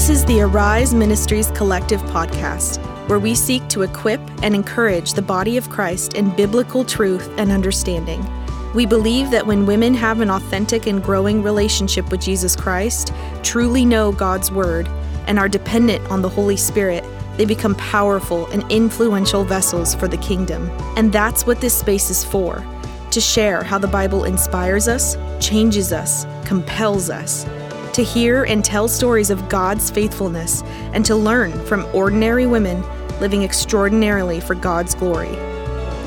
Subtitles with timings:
[0.00, 5.20] This is the Arise Ministries Collective podcast, where we seek to equip and encourage the
[5.20, 8.26] body of Christ in biblical truth and understanding.
[8.72, 13.84] We believe that when women have an authentic and growing relationship with Jesus Christ, truly
[13.84, 14.88] know God's Word,
[15.26, 17.04] and are dependent on the Holy Spirit,
[17.36, 20.70] they become powerful and influential vessels for the kingdom.
[20.96, 22.64] And that's what this space is for
[23.10, 27.44] to share how the Bible inspires us, changes us, compels us
[27.94, 30.62] to hear and tell stories of God's faithfulness,
[30.92, 32.82] and to learn from ordinary women
[33.20, 35.36] living extraordinarily for God's glory.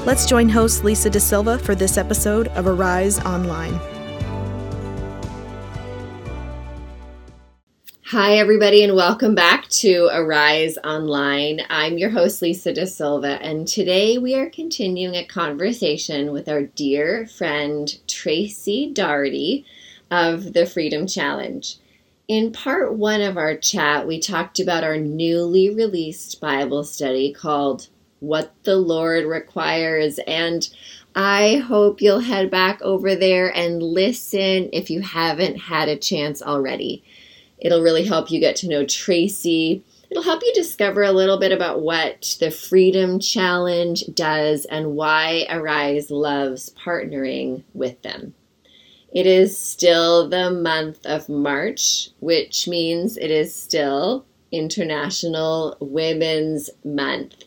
[0.06, 3.80] Let's join host Lisa De Silva for this episode of Arise Online.
[8.08, 11.62] Hi, everybody, and welcome back to Arise Online.
[11.70, 16.62] I'm your host, Lisa De Silva, and today we are continuing a conversation with our
[16.62, 19.66] dear friend Tracy Daugherty
[20.12, 21.78] of the Freedom Challenge.
[22.28, 27.90] In part one of our chat, we talked about our newly released Bible study called
[28.22, 30.20] What the Lord Requires.
[30.26, 30.70] And
[31.16, 36.42] I hope you'll head back over there and listen if you haven't had a chance
[36.42, 37.04] already.
[37.58, 39.84] It'll really help you get to know Tracy.
[40.10, 45.46] It'll help you discover a little bit about what the Freedom Challenge does and why
[45.50, 48.34] Arise loves partnering with them.
[49.14, 57.44] It is still the month of March, which means it is still International Women's Month.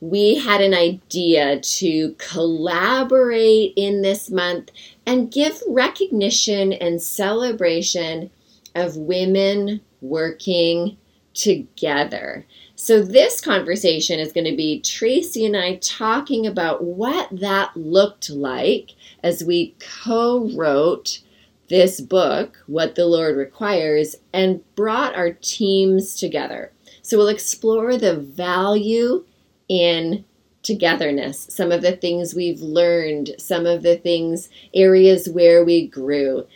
[0.00, 4.70] We had an idea to collaborate in this month
[5.06, 8.30] and give recognition and celebration
[8.74, 10.96] of women working
[11.34, 12.46] together.
[12.76, 18.30] So, this conversation is going to be Tracy and I talking about what that looked
[18.30, 18.90] like
[19.22, 21.20] as we co wrote
[21.68, 26.72] this book, What the Lord Requires, and brought our teams together.
[27.02, 29.24] So we'll explore the value
[29.68, 30.24] in
[30.62, 36.46] togetherness, some of the things we've learned, some of the things, areas where we grew.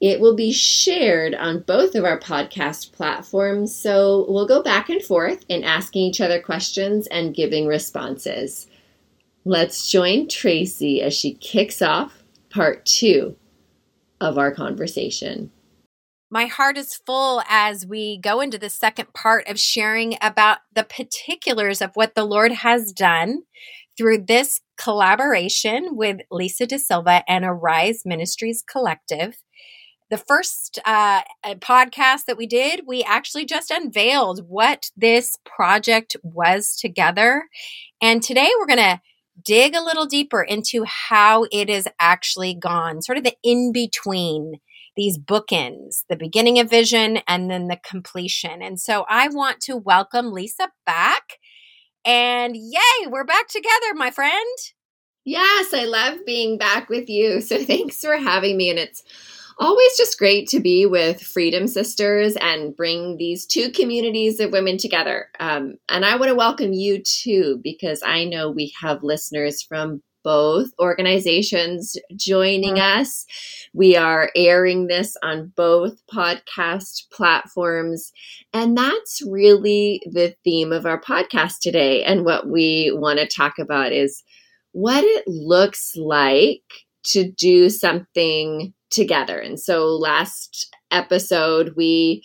[0.00, 5.02] It will be shared on both of our podcast platforms, so we'll go back and
[5.02, 8.66] forth in asking each other questions and giving responses.
[9.44, 13.36] Let's join Tracy as she kicks off part two
[14.20, 15.50] of our conversation.
[16.30, 20.84] My heart is full as we go into the second part of sharing about the
[20.84, 23.42] particulars of what the Lord has done
[23.98, 29.42] through this collaboration with Lisa De Silva and Arise Ministries Collective.
[30.10, 36.76] The first uh, podcast that we did, we actually just unveiled what this project was
[36.76, 37.44] together.
[38.02, 39.00] And today we're going to
[39.44, 44.54] dig a little deeper into how it has actually gone, sort of the in between
[44.96, 48.62] these bookends, the beginning of vision and then the completion.
[48.62, 51.38] And so I want to welcome Lisa back.
[52.04, 54.56] And yay, we're back together, my friend.
[55.24, 57.40] Yes, I love being back with you.
[57.40, 58.70] So thanks for having me.
[58.70, 59.04] And it's
[59.60, 64.78] always just great to be with Freedom Sisters and bring these two communities of women
[64.78, 65.28] together.
[65.38, 70.02] Um, and I want to welcome you too, because I know we have listeners from
[70.24, 73.26] both organizations joining us.
[73.72, 78.12] We are airing this on both podcast platforms.
[78.52, 82.02] And that's really the theme of our podcast today.
[82.02, 84.22] And what we want to talk about is
[84.72, 86.62] what it looks like
[87.04, 89.38] to do something together.
[89.38, 92.22] And so last episode, we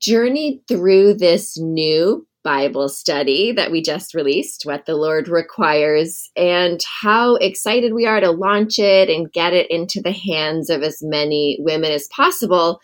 [0.00, 6.80] journeyed through this new Bible study that we just released, What the Lord Requires, and
[7.02, 10.98] how excited we are to launch it and get it into the hands of as
[11.02, 12.80] many women as possible.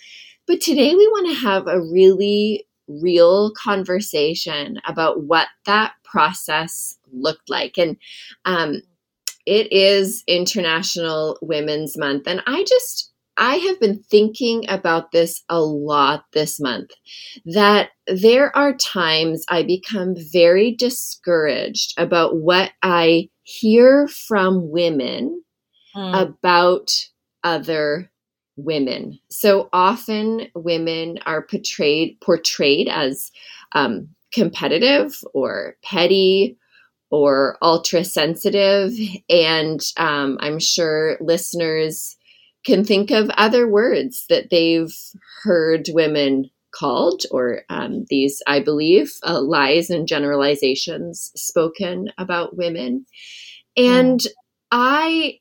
[0.47, 7.51] But today we want to have a really real conversation about what that process looked
[7.51, 7.77] like.
[7.77, 7.97] And
[8.45, 8.81] um,
[9.49, 12.29] it is International Women's Month.
[12.29, 16.91] And I just, I have been thinking about this a lot this month
[17.47, 25.43] that there are times I become very discouraged about what I hear from women
[25.97, 26.23] mm.
[26.23, 26.91] about
[27.43, 28.11] other
[28.57, 29.19] women.
[29.31, 33.31] So often women are portrayed portrayed as
[33.73, 36.59] um, competitive or petty
[37.11, 38.93] or ultra sensitive.
[39.29, 42.17] And um, I'm sure listeners
[42.65, 44.95] can think of other words that they've
[45.43, 53.07] heard women called, or um, these, I believe, uh, lies and generalizations spoken about women.
[53.77, 54.29] And mm.
[54.71, 55.39] I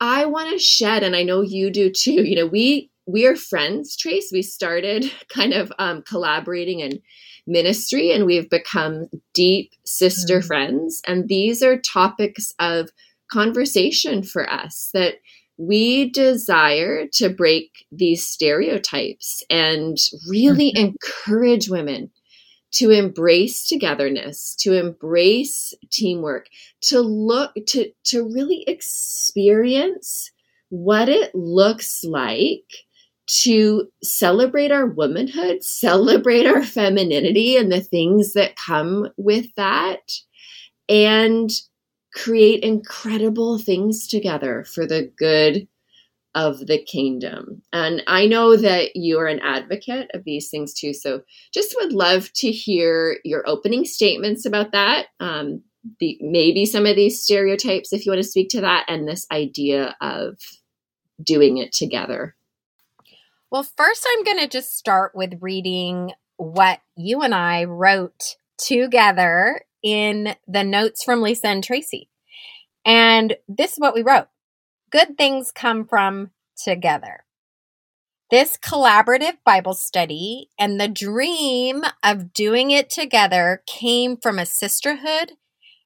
[0.00, 2.24] I want to shed, and I know you do too.
[2.24, 4.30] You know, we we are friends, Trace.
[4.32, 7.00] We started kind of um, collaborating in
[7.46, 10.46] ministry and we've become deep sister mm-hmm.
[10.46, 11.00] friends.
[11.06, 12.90] And these are topics of
[13.30, 15.16] conversation for us that
[15.58, 19.96] we desire to break these stereotypes and
[20.28, 20.92] really mm-hmm.
[20.92, 22.10] encourage women
[22.72, 26.46] to embrace togetherness, to embrace teamwork,
[26.82, 30.30] to look to to really experience
[30.68, 32.64] what it looks like
[33.26, 40.12] to celebrate our womanhood, celebrate our femininity and the things that come with that,
[40.88, 41.50] and
[42.14, 45.66] create incredible things together for the good
[46.36, 47.62] of the kingdom.
[47.72, 50.92] And I know that you are an advocate of these things too.
[50.92, 51.22] So
[51.52, 55.06] just would love to hear your opening statements about that.
[55.18, 55.62] Um,
[55.98, 59.26] the, maybe some of these stereotypes, if you want to speak to that, and this
[59.32, 60.38] idea of
[61.22, 62.35] doing it together.
[63.50, 69.60] Well, first, I'm going to just start with reading what you and I wrote together
[69.82, 72.10] in the notes from Lisa and Tracy.
[72.84, 74.26] And this is what we wrote
[74.90, 76.30] Good things come from
[76.62, 77.24] together.
[78.30, 85.32] This collaborative Bible study and the dream of doing it together came from a sisterhood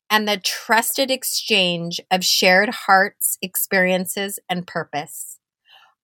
[0.09, 5.40] and the trusted exchange of shared hearts, experiences, and purpose.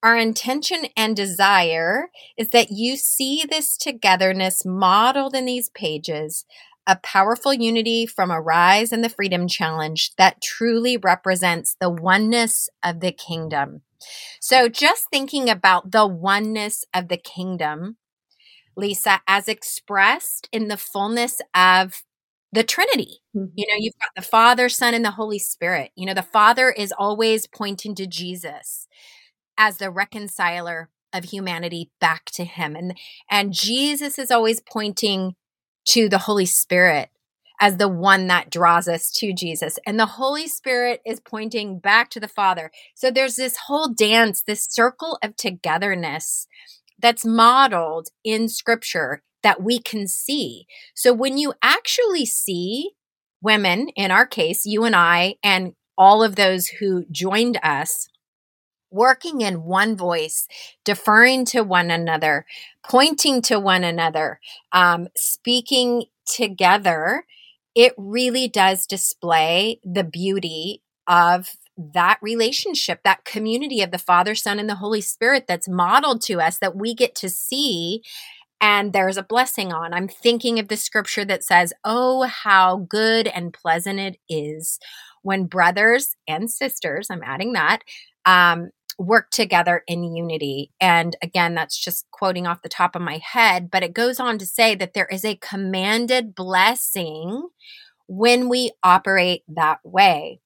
[0.07, 6.45] Our intention and desire is that you see this togetherness modeled in these pages,
[6.87, 13.01] a powerful unity from Arise in the Freedom Challenge that truly represents the oneness of
[13.01, 13.81] the kingdom.
[14.39, 17.97] So, just thinking about the oneness of the kingdom,
[18.77, 22.01] Lisa, as expressed in the fullness of
[22.53, 23.17] the Trinity.
[23.35, 23.51] Mm-hmm.
[23.55, 25.91] You know, you've got the Father, Son, and the Holy Spirit.
[25.97, 28.87] You know, the Father is always pointing to Jesus
[29.57, 32.97] as the reconciler of humanity back to him and
[33.29, 35.35] and Jesus is always pointing
[35.85, 37.09] to the Holy Spirit
[37.59, 42.09] as the one that draws us to Jesus and the Holy Spirit is pointing back
[42.09, 42.71] to the Father.
[42.93, 46.47] So there's this whole dance, this circle of togetherness
[46.99, 50.65] that's modeled in scripture that we can see.
[50.95, 52.91] So when you actually see
[53.41, 58.07] women, in our case, you and I, and all of those who joined us
[58.91, 60.47] working in one voice,
[60.85, 62.45] deferring to one another,
[62.83, 64.39] pointing to one another,
[64.71, 67.25] um, speaking together,
[67.75, 74.59] it really does display the beauty of that relationship, that community of the Father, Son,
[74.59, 78.01] and the Holy Spirit that's modeled to us that we get to see
[78.59, 79.93] and there's a blessing on.
[79.93, 84.79] I'm thinking of the scripture that says, Oh, how good and pleasant it is
[85.21, 87.83] when brothers and sisters, I'm adding that,
[88.25, 90.71] um, work together in unity.
[90.81, 94.37] And again, that's just quoting off the top of my head, but it goes on
[94.39, 97.47] to say that there is a commanded blessing
[98.07, 100.39] when we operate that way.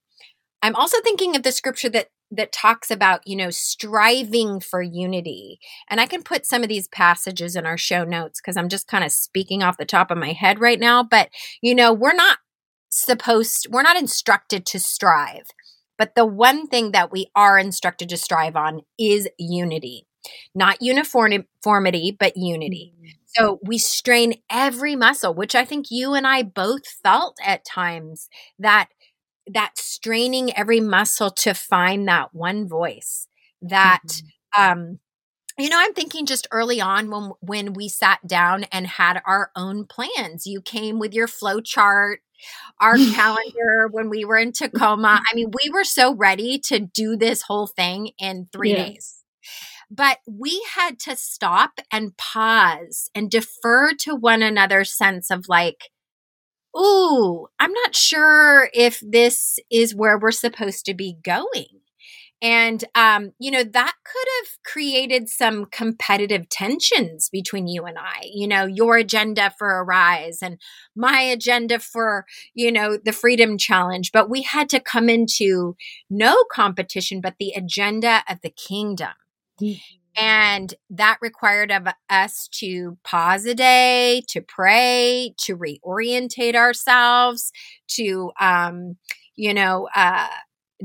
[0.61, 5.59] I'm also thinking of the scripture that that talks about, you know, striving for unity.
[5.89, 8.87] And I can put some of these passages in our show notes because I'm just
[8.87, 11.29] kind of speaking off the top of my head right now, but
[11.61, 12.37] you know, we're not
[12.89, 15.47] supposed we're not instructed to strive.
[16.01, 20.07] But the one thing that we are instructed to strive on is unity.
[20.55, 22.95] Not uniformity, but unity.
[22.97, 23.09] Mm-hmm.
[23.27, 28.29] So we strain every muscle, which I think you and I both felt at times
[28.57, 28.89] that
[29.53, 33.27] that straining every muscle to find that one voice
[33.61, 34.71] that mm-hmm.
[34.71, 34.99] um
[35.61, 39.51] you know i'm thinking just early on when when we sat down and had our
[39.55, 42.21] own plans you came with your flow chart
[42.79, 45.21] our calendar when we were in Tacoma.
[45.31, 48.87] I mean, we were so ready to do this whole thing in three yes.
[48.87, 49.17] days.
[49.89, 55.89] But we had to stop and pause and defer to one another's sense of like,
[56.77, 61.81] ooh, I'm not sure if this is where we're supposed to be going.
[62.41, 68.29] And, um, you know, that could have created some competitive tensions between you and I,
[68.33, 70.59] you know, your agenda for Arise and
[70.95, 74.11] my agenda for, you know, the Freedom Challenge.
[74.11, 75.75] But we had to come into
[76.09, 79.13] no competition, but the agenda of the kingdom.
[79.61, 79.77] Mm-hmm.
[80.17, 87.51] And that required of us to pause a day, to pray, to reorientate ourselves,
[87.89, 88.97] to, um,
[89.35, 90.27] you know, uh,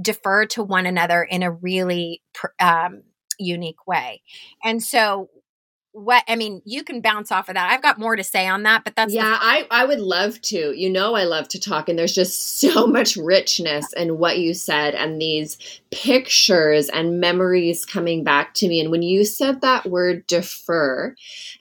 [0.00, 2.22] defer to one another in a really
[2.60, 3.02] um,
[3.38, 4.22] unique way.
[4.64, 5.30] And so
[5.96, 7.70] what I mean, you can bounce off of that.
[7.70, 9.30] I've got more to say on that, but that's yeah.
[9.30, 10.78] The- I I would love to.
[10.78, 14.52] You know, I love to talk, and there's just so much richness in what you
[14.52, 15.56] said, and these
[15.90, 18.78] pictures and memories coming back to me.
[18.78, 21.14] And when you said that word defer,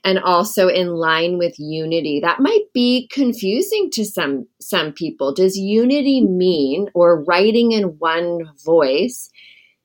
[0.04, 5.32] and also in line with unity, that might be confusing to some some people.
[5.32, 9.30] Does unity mean or writing in one voice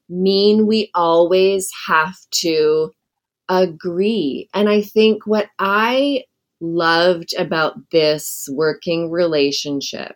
[0.09, 2.91] mean we always have to?
[3.51, 4.49] Agree.
[4.53, 6.23] And I think what I
[6.61, 10.15] loved about this working relationship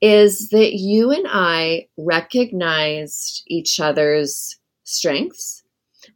[0.00, 5.62] is that you and I recognized each other's strengths.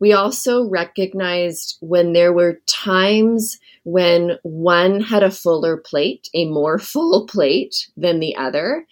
[0.00, 6.76] We also recognized when there were times when one had a fuller plate, a more
[6.92, 8.84] full plate than the other.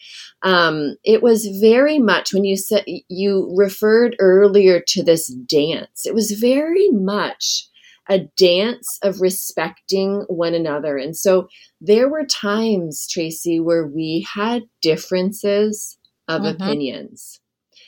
[0.43, 6.07] Um, it was very much when you said you referred earlier to this dance.
[6.07, 7.69] It was very much
[8.09, 10.97] a dance of respecting one another.
[10.97, 11.49] And so
[11.81, 15.99] there were times, Tracy, where we had differences
[16.29, 16.63] of mm-hmm.
[16.63, 17.41] opinions.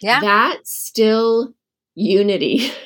[0.03, 0.21] Yeah.
[0.21, 1.55] That's still
[1.95, 2.71] unity.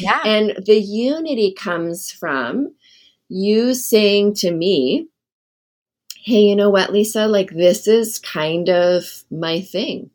[0.00, 0.20] Yeah.
[0.24, 2.74] and the unity comes from
[3.34, 5.08] you saying to me,
[6.22, 10.10] hey, you know what, Lisa, like this is kind of my thing.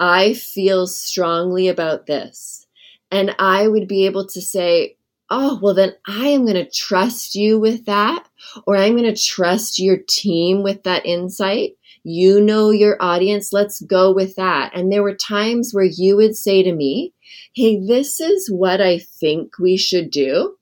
[0.00, 2.66] I feel strongly about this.
[3.12, 4.96] And I would be able to say,
[5.30, 8.26] oh, well, then I am going to trust you with that,
[8.66, 11.76] or I'm going to trust your team with that insight.
[12.02, 13.52] You know your audience.
[13.52, 14.72] Let's go with that.
[14.74, 17.12] And there were times where you would say to me,
[17.54, 20.56] hey, this is what I think we should do.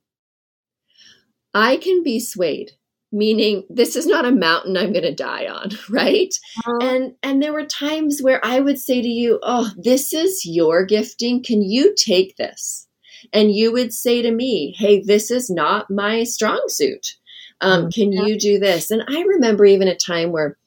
[1.55, 2.73] I can be swayed
[3.15, 6.35] meaning this is not a mountain i'm going to die on right?
[6.67, 6.79] Uh-huh.
[6.83, 10.85] and and there were times where i would say to you oh this is your
[10.85, 11.43] gifting.
[11.43, 12.89] Can you take this?
[13.33, 17.15] And you would say to me hey this is not my strong suit.
[17.61, 17.89] Um, mm-hmm.
[17.91, 18.91] can you do this?
[18.91, 20.59] And i remember even a time where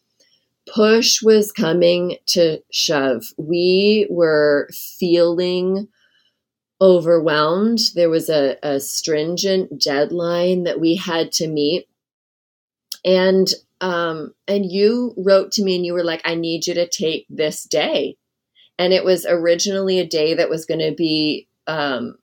[0.74, 3.24] push was coming to shove.
[3.38, 5.88] We were feeling
[6.80, 7.80] overwhelmed.
[7.96, 11.88] There was a, a stringent deadline that we had to meet.
[13.06, 13.48] And
[13.80, 17.28] um, and you wrote to me and you were like, I need you to take
[17.30, 18.18] this day.
[18.80, 22.16] And it was originally a day that was going to be um,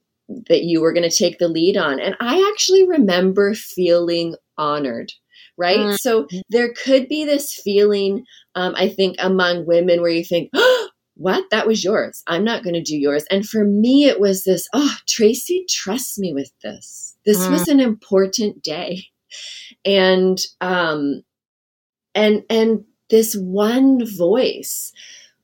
[0.49, 2.01] that you were going to take the lead on.
[2.01, 5.13] And I actually remember feeling honored,
[5.57, 5.79] right?
[5.79, 5.97] Mm-hmm.
[5.97, 10.84] So there could be this feeling, um, I think, among women where you think, oh,
[11.17, 11.45] what?
[11.51, 12.23] That was yours.
[12.27, 13.25] I'm not going to do yours.
[13.31, 17.17] And for me, it was this, oh, Tracy, trust me with this.
[17.25, 17.51] This mm.
[17.53, 19.07] was an important day.
[19.85, 21.23] And, um,
[22.15, 24.93] and, and this one voice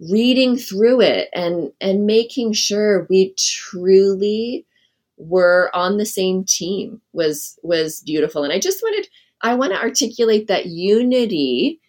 [0.01, 4.67] reading through it and, and making sure we truly
[5.19, 8.43] were on the same team was, was beautiful.
[8.43, 9.09] And I just wanted,
[9.43, 11.81] I want to articulate that unity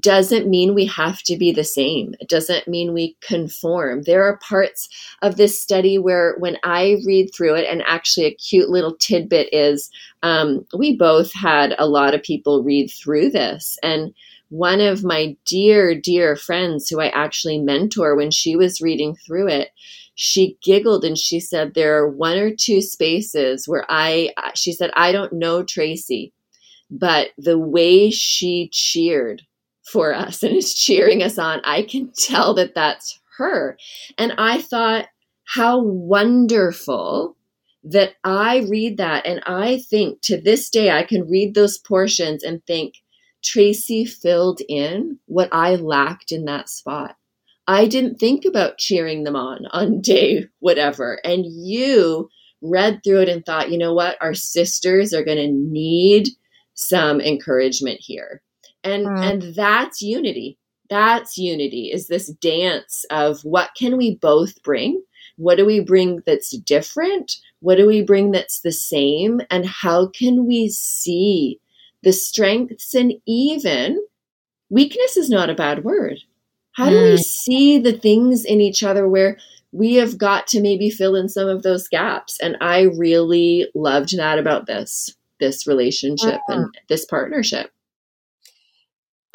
[0.00, 2.14] doesn't mean we have to be the same.
[2.20, 4.02] It doesn't mean we conform.
[4.02, 4.88] There are parts
[5.22, 9.48] of this study where, when I read through it, and actually a cute little tidbit
[9.52, 9.90] is
[10.22, 13.78] um, we both had a lot of people read through this.
[13.82, 14.14] And
[14.50, 19.48] one of my dear, dear friends who I actually mentor when she was reading through
[19.48, 19.70] it,
[20.14, 24.90] she giggled and she said, There are one or two spaces where I, she said,
[24.94, 26.32] I don't know Tracy,
[26.90, 29.42] but the way she cheered
[29.88, 33.78] for us and is cheering us on, I can tell that that's her.
[34.16, 35.06] And I thought,
[35.48, 37.34] how wonderful
[37.82, 39.26] that I read that.
[39.26, 42.94] And I think to this day, I can read those portions and think,
[43.42, 47.16] Tracy filled in what I lacked in that spot.
[47.68, 51.20] I didn't think about cheering them on on day whatever.
[51.24, 52.28] And you
[52.60, 54.18] read through it and thought, you know what?
[54.20, 56.28] Our sisters are going to need
[56.74, 58.42] some encouragement here
[58.88, 59.30] and mm.
[59.30, 60.58] and that's unity.
[60.90, 65.02] That's unity is this dance of what can we both bring?
[65.36, 67.36] What do we bring that's different?
[67.60, 69.40] What do we bring that's the same?
[69.50, 71.60] And how can we see
[72.02, 72.94] the strengths?
[72.94, 74.02] And even
[74.70, 76.18] weakness is not a bad word.
[76.72, 77.18] How do we mm.
[77.18, 79.36] see the things in each other where
[79.72, 82.38] we have got to maybe fill in some of those gaps?
[82.40, 86.70] And i really loved that about this this relationship and mm.
[86.88, 87.70] this partnership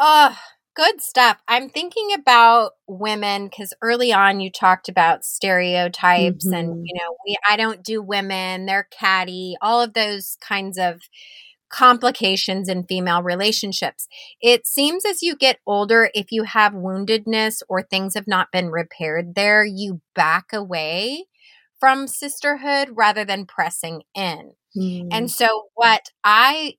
[0.06, 0.38] Oh,
[0.76, 1.38] good stuff.
[1.48, 6.54] I'm thinking about women because early on you talked about stereotypes mm-hmm.
[6.54, 11.00] and you know, we I don't do women, they're catty, all of those kinds of
[11.70, 14.10] complications in female relationships.
[14.42, 18.72] It seems as you get older, if you have woundedness or things have not been
[18.72, 21.28] repaired there, you back away
[21.80, 24.52] from sisterhood rather than pressing in.
[24.76, 25.08] Mm.
[25.14, 26.74] And so what I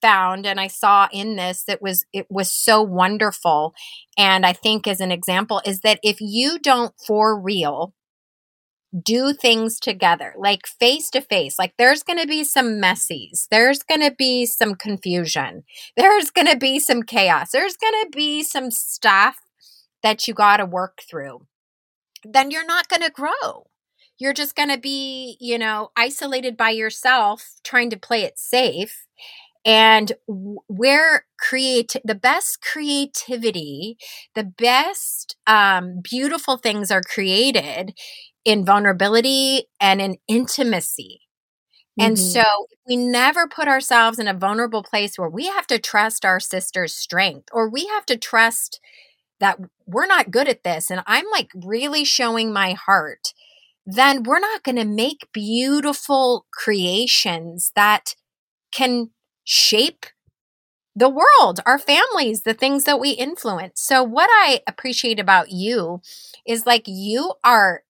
[0.00, 3.74] found and I saw in this that was it was so wonderful.
[4.16, 7.94] And I think as an example is that if you don't for real
[9.04, 13.82] do things together like face to face like there's going to be some messies there's
[13.82, 15.62] going to be some confusion
[15.98, 19.40] there's going to be some chaos there's going to be some stuff
[20.02, 21.46] that you got to work through
[22.24, 23.66] then you're not going to grow.
[24.18, 29.06] You're just going to be you know isolated by yourself trying to play it safe
[29.64, 33.96] and where create the best creativity
[34.34, 37.92] the best um, beautiful things are created
[38.44, 41.20] in vulnerability and in intimacy
[41.98, 42.40] and mm-hmm.
[42.40, 46.40] so we never put ourselves in a vulnerable place where we have to trust our
[46.40, 48.80] sister's strength or we have to trust
[49.40, 53.34] that we're not good at this and I'm like really showing my heart,
[53.84, 58.14] then we're not going to make beautiful creations that
[58.70, 59.10] can
[59.48, 60.04] shape
[60.94, 63.80] the world, our families, the things that we influence.
[63.80, 66.02] So, what I appreciate about you
[66.46, 67.82] is like you are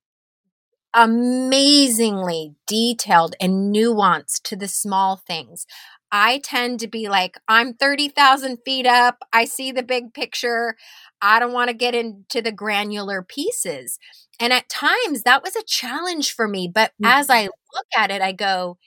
[0.95, 5.67] amazingly detailed and nuanced to the small things.
[6.13, 9.19] I tend to be like, I'm 30,000 feet up.
[9.33, 10.77] I see the big picture.
[11.21, 13.99] I don't want to get into the granular pieces.
[14.41, 16.71] And at times that was a challenge for me.
[16.73, 17.07] But mm-hmm.
[17.07, 18.79] as I look at it, I go,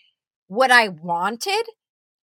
[0.48, 1.64] what I wanted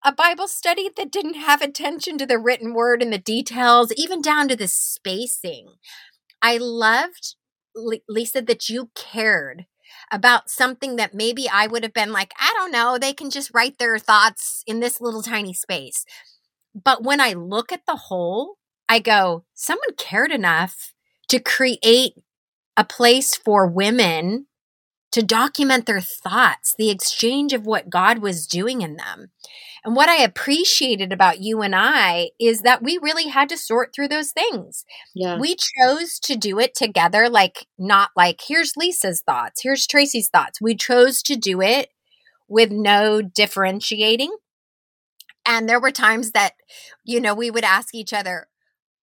[0.04, 4.22] a Bible study that didn't have attention to the written word and the details, even
[4.22, 5.68] down to the spacing.
[6.40, 7.34] I loved,
[8.08, 9.66] Lisa, that you cared
[10.12, 13.50] about something that maybe I would have been like, I don't know, they can just
[13.52, 16.04] write their thoughts in this little tiny space.
[16.74, 18.56] But when I look at the whole,
[18.88, 20.92] I go, someone cared enough
[21.28, 22.12] to create
[22.76, 24.46] a place for women
[25.10, 29.30] to document their thoughts, the exchange of what God was doing in them.
[29.88, 33.94] And what I appreciated about you and I is that we really had to sort
[33.94, 34.84] through those things.
[35.14, 35.38] Yeah.
[35.38, 40.60] We chose to do it together, like not like, here's Lisa's thoughts, here's Tracy's thoughts.
[40.60, 41.88] We chose to do it
[42.48, 44.36] with no differentiating.
[45.46, 46.52] And there were times that,
[47.02, 48.48] you know, we would ask each other,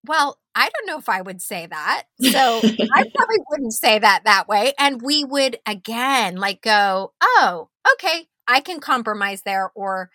[0.07, 2.03] well, I don't know if I would say that.
[2.21, 4.73] So I probably wouldn't say that that way.
[4.77, 10.11] And we would again like go, oh, okay, I can compromise there or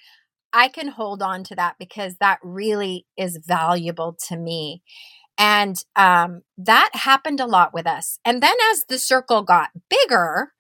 [0.53, 4.83] I can hold on to that because that really is valuable to me.
[5.39, 8.19] And um, that happened a lot with us.
[8.25, 10.53] And then as the circle got bigger,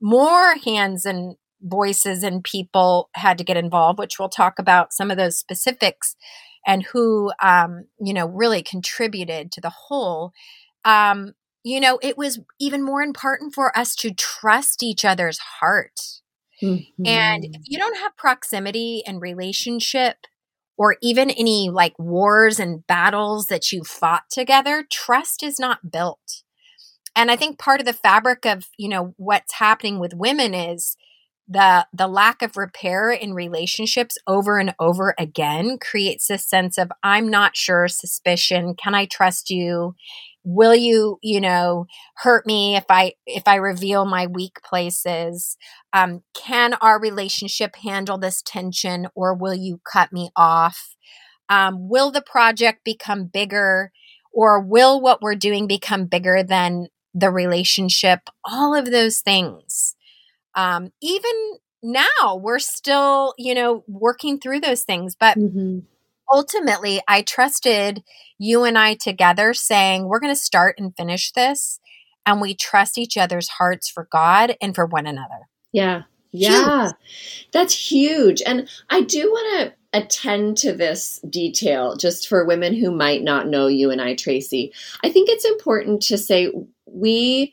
[0.00, 5.10] more hands and voices and people had to get involved, which we'll talk about some
[5.10, 6.16] of those specifics
[6.66, 10.32] and who um, you know really contributed to the whole
[10.84, 11.32] um,
[11.62, 16.00] you know it was even more important for us to trust each other's heart
[16.62, 17.06] mm-hmm.
[17.06, 20.16] and if you don't have proximity and relationship
[20.76, 26.42] or even any like wars and battles that you fought together trust is not built
[27.14, 30.96] and i think part of the fabric of you know what's happening with women is
[31.48, 36.90] the the lack of repair in relationships over and over again creates this sense of
[37.02, 39.94] i'm not sure suspicion can i trust you
[40.46, 45.56] will you you know hurt me if i if i reveal my weak places?
[45.92, 50.96] Um, can our relationship handle this tension or will you cut me off?
[51.48, 53.92] Um, will the project become bigger
[54.32, 58.28] or will what we're doing become bigger than the relationship?
[58.44, 59.96] All of those things.
[60.54, 65.80] Um, even now we're still you know working through those things but mm-hmm.
[66.30, 68.02] Ultimately i trusted
[68.38, 71.80] you and i together saying we're going to start and finish this
[72.26, 75.48] and we trust each other's hearts for god and for one another.
[75.72, 76.02] Yeah.
[76.32, 76.88] Yeah.
[76.88, 77.48] Huge.
[77.52, 78.42] that's huge.
[78.44, 83.46] And i do want to attend to this detail just for women who might not
[83.48, 84.72] know you and i tracy.
[85.02, 86.52] I think it's important to say
[86.86, 87.52] we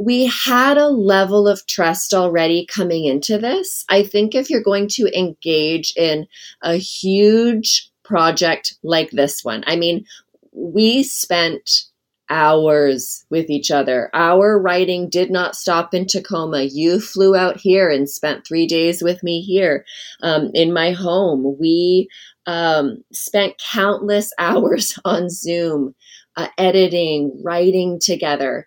[0.00, 3.84] we had a level of trust already coming into this.
[3.88, 6.28] I think if you're going to engage in
[6.62, 10.04] a huge project like this one, I mean,
[10.52, 11.84] we spent
[12.30, 14.10] hours with each other.
[14.12, 16.62] Our writing did not stop in Tacoma.
[16.62, 19.84] You flew out here and spent three days with me here
[20.22, 21.56] um, in my home.
[21.60, 22.08] We
[22.46, 25.94] um, spent countless hours on Zoom,
[26.36, 28.66] uh, editing, writing together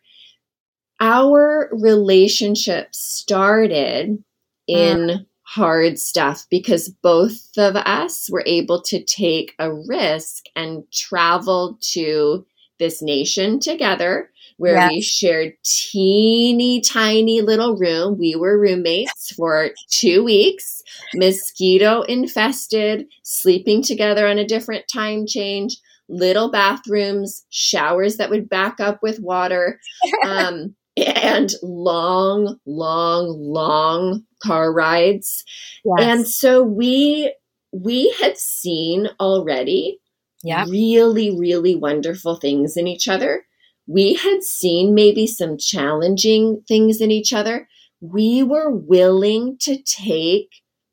[1.01, 4.23] our relationship started
[4.67, 5.17] in uh.
[5.54, 12.46] Hard stuff because both of us were able to take a risk and travel to
[12.80, 18.18] this nation together where we shared teeny tiny little room.
[18.18, 20.82] We were roommates for two weeks,
[21.16, 25.76] mosquito infested, sleeping together on a different time change,
[26.08, 29.82] little bathrooms, showers that would back up with water,
[30.26, 35.43] um, and long, long, long car rides.
[35.86, 36.08] Yes.
[36.08, 37.34] And so we
[37.71, 39.99] we had seen already
[40.43, 40.65] yeah.
[40.67, 43.45] really, really wonderful things in each other
[43.88, 47.67] we had seen maybe some challenging things in each other,
[47.99, 50.49] we were willing to take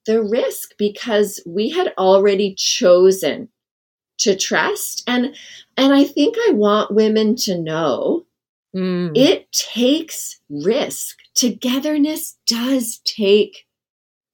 [0.07, 3.49] the risk because we had already chosen
[4.19, 5.37] to trust and
[5.77, 8.27] and I think I want women to know
[8.75, 9.13] mm.
[9.15, 11.17] it takes risk.
[11.39, 13.67] Togetherness does take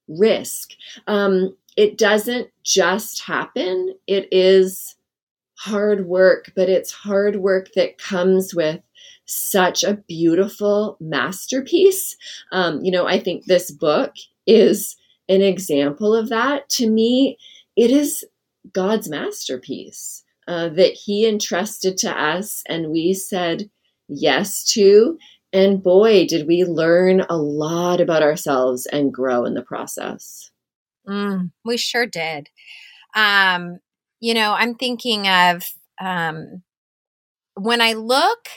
[0.08, 0.70] risk.
[1.06, 3.94] Um, it doesn't just happen.
[4.06, 4.96] It is
[5.58, 8.80] hard work, but it's hard work that comes with
[9.26, 12.16] such a beautiful masterpiece.
[12.52, 14.14] Um, you know, I think this book
[14.46, 14.96] is
[15.28, 16.70] an example of that.
[16.70, 17.36] To me,
[17.76, 18.24] it is
[18.72, 23.68] God's masterpiece uh, that He entrusted to us, and we said
[24.08, 25.18] yes to.
[25.54, 30.50] And boy, did we learn a lot about ourselves and grow in the process.
[31.08, 32.50] Mm, we sure did.
[33.14, 33.78] Um,
[34.18, 35.62] you know, I'm thinking of
[36.00, 36.64] um,
[37.54, 38.48] when I look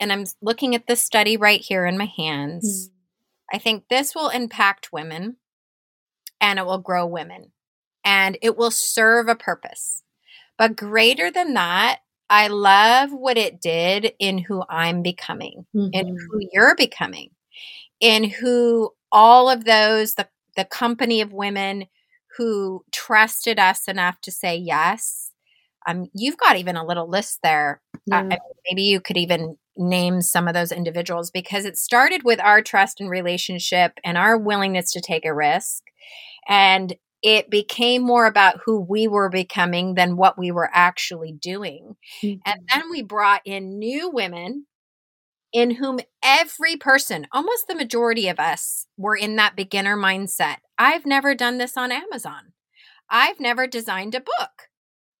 [0.00, 3.56] and I'm looking at this study right here in my hands, mm-hmm.
[3.56, 5.36] I think this will impact women
[6.40, 7.52] and it will grow women
[8.04, 10.02] and it will serve a purpose.
[10.58, 15.92] But greater than that, I love what it did in who I'm becoming, mm-hmm.
[15.92, 17.30] in who you're becoming,
[17.98, 21.86] in who all of those, the, the company of women
[22.36, 25.32] who trusted us enough to say yes.
[25.88, 27.82] Um, you've got even a little list there.
[28.06, 28.28] Yeah.
[28.30, 28.36] Uh,
[28.68, 33.00] maybe you could even name some of those individuals because it started with our trust
[33.00, 35.82] and relationship and our willingness to take a risk.
[36.48, 41.96] And it became more about who we were becoming than what we were actually doing.
[42.22, 42.40] Mm-hmm.
[42.46, 44.66] And then we brought in new women
[45.52, 50.56] in whom every person, almost the majority of us, were in that beginner mindset.
[50.78, 52.52] I've never done this on Amazon.
[53.10, 54.68] I've never designed a book.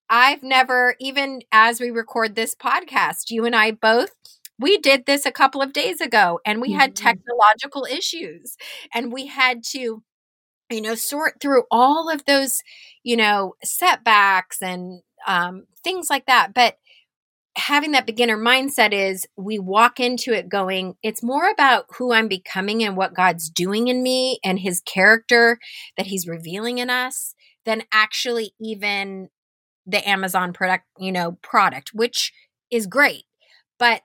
[0.08, 4.12] I've never, even as we record this podcast, you and I both,
[4.58, 6.80] we did this a couple of days ago and we mm-hmm.
[6.80, 8.56] had technological issues
[8.94, 10.02] and we had to,
[10.70, 12.62] you know, sort through all of those,
[13.02, 16.54] you know, setbacks and um, things like that.
[16.54, 16.76] But
[17.56, 22.28] having that beginner mindset is we walk into it going, it's more about who I'm
[22.28, 25.58] becoming and what God's doing in me and his character
[25.96, 29.28] that he's revealing in us than actually even
[29.86, 32.32] the Amazon product, you know, product, which
[32.70, 33.24] is great.
[33.78, 34.02] But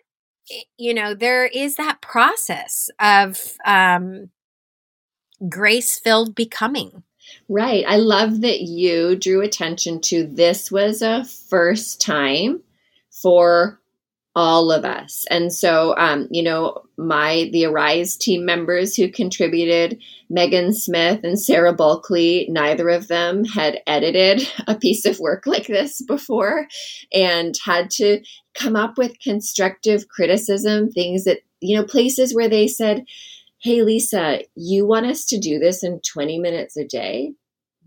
[0.51, 4.30] eh, you know, there is that process of um
[5.50, 7.04] grace filled becoming.
[7.50, 7.84] Right.
[7.88, 12.62] I love that you drew attention to this was a first time
[13.10, 13.80] for
[14.36, 15.26] all of us.
[15.32, 19.98] And so, um, you know, my the Arise team members who contributed,
[20.30, 25.67] Megan Smith and Sarah Bulkley, neither of them had edited a piece of work like
[25.67, 26.67] this before
[27.13, 28.21] and had to
[28.54, 33.06] come up with constructive criticism, things that, you know, places where they said,
[33.65, 37.34] Hey, Lisa, you want us to do this in 20 minutes a day?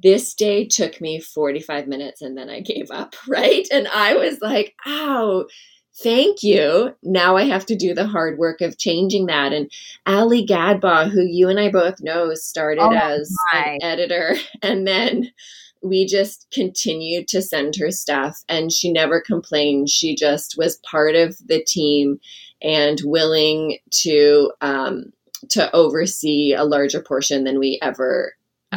[0.03, 3.67] this day took me 45 minutes and then I gave up, right?
[3.73, 5.47] And I was like, ow,
[6.03, 6.95] thank you.
[7.03, 9.53] Now I have to do the hard work of changing that.
[9.53, 9.71] And
[10.07, 15.31] Ali Gadbaugh, who you and I both know, started oh as an editor and then
[15.83, 19.89] we just continued to send her stuff and she never complained.
[19.89, 22.19] She just was part of the team
[22.61, 25.13] and willing to um,
[25.51, 28.33] to oversee a larger portion than we ever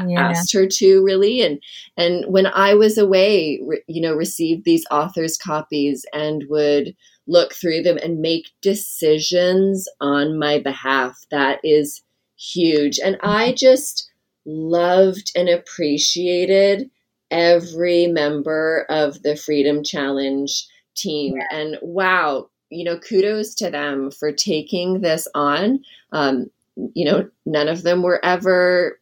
[0.08, 0.30] yeah.
[0.30, 1.62] asked her to really and
[1.98, 6.96] and when i was away re, you know received these authors copies and would
[7.28, 12.02] look through them and make decisions on my behalf that is
[12.38, 13.56] huge and i mm-hmm.
[13.56, 14.10] just
[14.46, 16.90] loved and appreciated
[17.30, 21.44] every member of the freedom challenge team yeah.
[21.52, 25.82] and wow you know kudos to them for taking this on
[26.12, 29.00] um, you know none of them were ever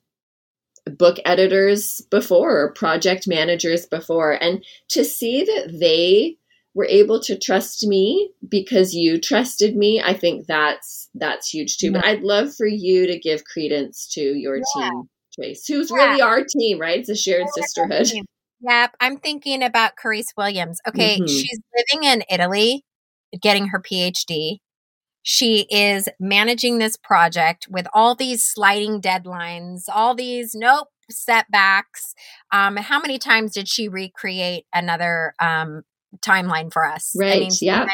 [0.97, 6.35] book editors before or project managers before and to see that they
[6.73, 11.87] were able to trust me because you trusted me i think that's that's huge too
[11.87, 11.93] yeah.
[11.93, 14.89] but i'd love for you to give credence to your yeah.
[14.89, 15.03] team
[15.35, 15.97] trace who's yeah.
[15.97, 18.07] really our team right it's a shared sisterhood
[18.61, 21.27] yep i'm thinking about Carice williams okay mm-hmm.
[21.27, 22.83] she's living in italy
[23.41, 24.59] getting her PhD.
[25.21, 32.13] She is managing this project with all these sliding deadlines, all these nope setbacks.
[32.51, 35.83] Um, how many times did she recreate another um,
[36.21, 37.13] timeline for us?
[37.17, 37.35] Right.
[37.35, 37.85] I mean, yeah.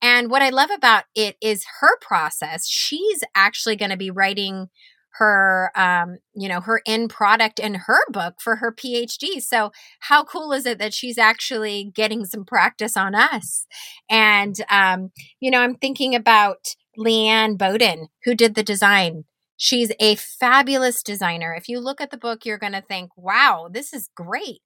[0.00, 2.68] And what I love about it is her process.
[2.68, 4.68] She's actually going to be writing
[5.14, 9.70] her um you know her end product in her book for her phd so
[10.00, 13.66] how cool is it that she's actually getting some practice on us?
[14.10, 19.24] And um you know i'm thinking about leanne bowden who did the design.
[19.56, 21.54] She's a fabulous designer.
[21.54, 24.60] If you look at the book you're going to think wow this is great.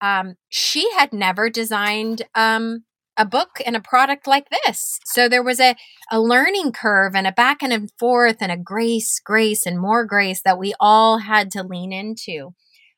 [0.00, 2.84] Um she had never designed um
[3.20, 4.98] a book and a product like this.
[5.04, 5.76] So there was a,
[6.10, 10.40] a learning curve and a back and forth and a grace, grace, and more grace
[10.42, 12.54] that we all had to lean into.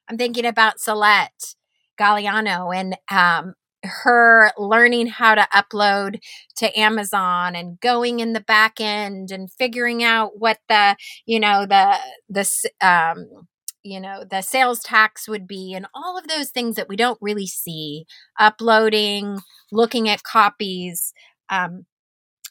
[0.09, 1.57] I'm thinking about Celeste
[2.01, 6.21] Galliano and um, her learning how to upload
[6.59, 11.67] to Amazon and going in the back end and figuring out what the, you know,
[11.67, 11.97] the,
[12.29, 12.49] the,
[12.81, 13.49] um,
[13.83, 17.19] you know the sales tax would be and all of those things that we don't
[17.21, 18.05] really see
[18.39, 19.39] uploading
[19.71, 21.13] looking at copies
[21.49, 21.87] um,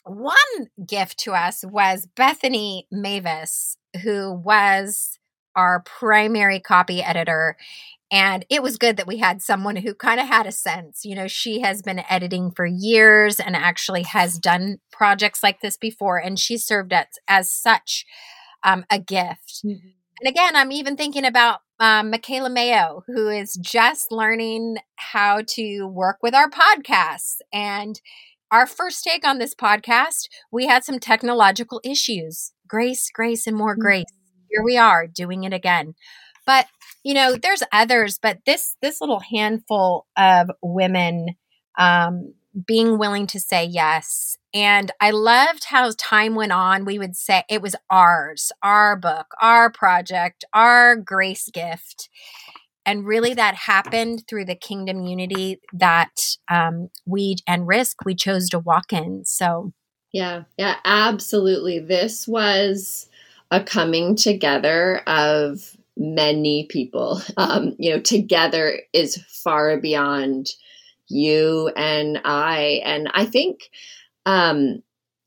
[0.04, 0.36] one
[0.86, 5.18] gift to us was bethany mavis who was
[5.56, 7.58] our primary copy editor
[8.14, 11.16] and it was good that we had someone who kind of had a sense you
[11.16, 16.18] know she has been editing for years and actually has done projects like this before
[16.18, 18.06] and she served as, as such
[18.64, 19.62] um, a gift.
[19.66, 25.42] Mm-hmm and again, I'm even thinking about um, Michaela Mayo, who is just learning how
[25.56, 27.38] to work with our podcasts.
[27.52, 28.00] And
[28.52, 32.54] our first take on this podcast, we had some technological issues.
[32.68, 34.04] Grace, grace, and more grace.
[34.04, 34.44] Mm-hmm.
[34.52, 35.96] Here we are doing it again.
[36.46, 36.68] But
[37.04, 41.30] you know, there's others, but this this little handful of women
[41.80, 42.36] um,
[42.68, 44.38] being willing to say yes.
[44.54, 46.86] And I loved how time went on.
[46.86, 52.10] We would say it was ours, our book, our project, our grace gift.
[52.86, 56.12] And really, that happened through the kingdom unity that
[56.50, 59.24] um, we and risk we chose to walk in.
[59.24, 59.72] So,
[60.12, 61.80] yeah, yeah, absolutely.
[61.80, 63.08] This was
[63.52, 67.22] a coming together of many people.
[67.38, 70.48] Um, you know, together is far beyond
[71.12, 72.82] you and I.
[72.84, 73.70] And I think,
[74.26, 74.82] um,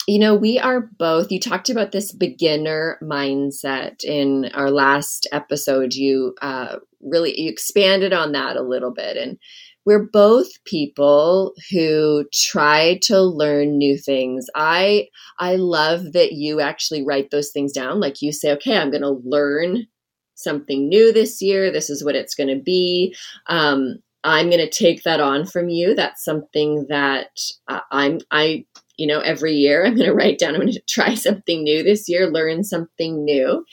[0.07, 5.95] you know, we are both, you talked about this beginner mindset in our last episode.
[5.95, 9.17] You uh, really, you expanded on that a little bit.
[9.17, 9.39] And
[9.87, 14.47] we're both people who try to learn new things.
[14.55, 18.01] I I love that you actually write those things down.
[18.01, 19.87] Like you say, okay, I'm going to learn
[20.35, 21.71] something new this year.
[21.71, 23.15] This is what it's going to be.
[23.47, 25.95] Um, I'm going to take that on from you.
[25.95, 28.65] That's something that uh, I'm, I,
[28.97, 31.83] you know, every year I'm going to write down, I'm going to try something new
[31.83, 33.65] this year, learn something new.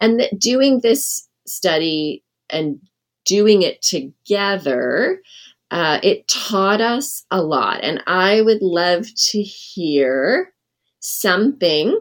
[0.00, 2.80] And that doing this study and
[3.24, 5.22] doing it together,
[5.70, 7.80] uh, it taught us a lot.
[7.84, 10.52] And I would love to hear
[10.98, 11.98] something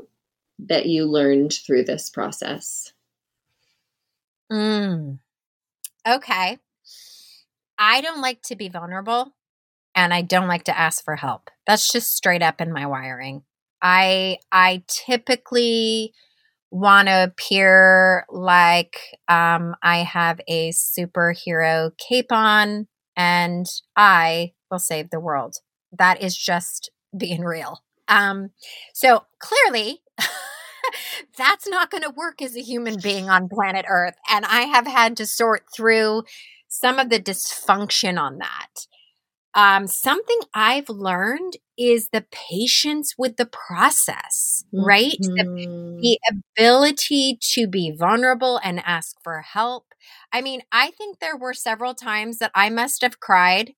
[0.58, 2.92] that you learned through this process.
[4.52, 5.20] Mm.
[6.08, 6.58] Okay.
[7.80, 9.34] I don't like to be vulnerable
[9.96, 11.50] and I don't like to ask for help.
[11.66, 13.44] That's just straight up in my wiring.
[13.82, 16.14] I I typically
[16.72, 23.66] want to appear like um, I have a superhero cape on and
[23.96, 25.56] I will save the world.
[25.98, 27.82] That is just being real.
[28.08, 28.52] Um,
[28.94, 30.02] so clearly,
[31.38, 34.16] that's not going to work as a human being on planet Earth.
[34.30, 36.24] And I have had to sort through
[36.70, 38.88] some of the dysfunction on that.
[39.56, 45.18] Um, something I've learned is the patience with the process, right?
[45.22, 45.36] Mm-hmm.
[45.36, 46.20] The, the
[46.56, 49.86] ability to be vulnerable and ask for help.
[50.32, 53.74] I mean, I think there were several times that I must have cried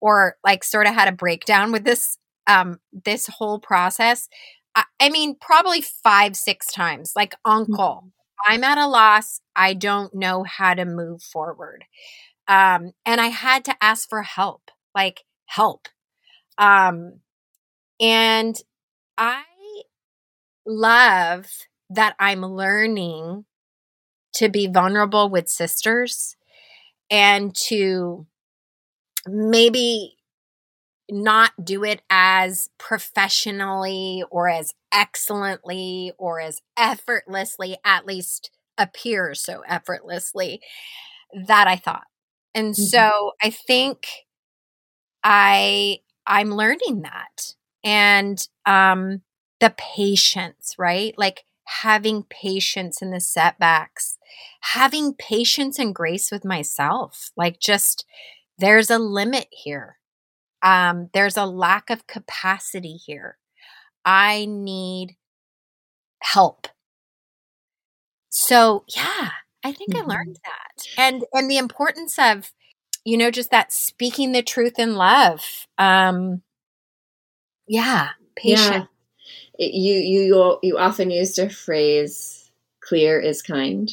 [0.00, 4.28] or like sort of had a breakdown with this um this whole process.
[4.74, 8.04] I, I mean, probably five, six times, like uncle.
[8.04, 8.08] Mm-hmm.
[8.52, 9.40] I'm at a loss.
[9.54, 11.84] I don't know how to move forward.
[12.50, 15.86] Um, and I had to ask for help, like help.
[16.58, 17.20] Um,
[18.00, 18.56] and
[19.16, 19.44] I
[20.66, 21.46] love
[21.90, 23.44] that I'm learning
[24.34, 26.36] to be vulnerable with sisters
[27.08, 28.26] and to
[29.28, 30.16] maybe
[31.08, 39.62] not do it as professionally or as excellently or as effortlessly, at least appear so
[39.68, 40.60] effortlessly
[41.46, 42.04] that I thought.
[42.54, 42.82] And mm-hmm.
[42.82, 44.06] so I think
[45.22, 47.54] I I'm learning that.
[47.84, 49.22] and um,
[49.60, 51.14] the patience, right?
[51.18, 54.18] Like having patience in the setbacks,
[54.60, 57.30] having patience and grace with myself.
[57.36, 58.04] Like, just
[58.58, 59.98] there's a limit here.
[60.62, 63.38] Um, there's a lack of capacity here.
[64.04, 65.16] I need
[66.22, 66.68] help.
[68.28, 69.30] So, yeah,
[69.64, 70.10] I think mm-hmm.
[70.10, 70.86] I learned that.
[70.96, 72.52] And and the importance of
[73.04, 75.42] you know just that speaking the truth in love.
[75.78, 76.42] Um
[77.66, 78.88] yeah, patient.
[79.58, 79.68] Yeah.
[79.68, 83.90] you you you often used a phrase clear is kind.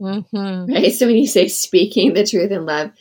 [0.00, 0.72] Mm-hmm.
[0.72, 0.92] Right?
[0.92, 2.92] So when you say speaking the truth in love,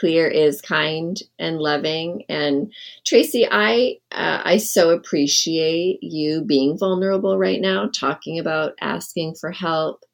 [0.00, 2.72] clear is kind and loving and
[3.04, 9.50] tracy i uh, i so appreciate you being vulnerable right now talking about asking for
[9.50, 10.04] help